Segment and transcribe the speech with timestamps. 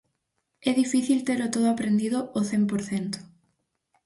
[0.69, 3.19] É difícil telo todo aprendido ao cen por cento.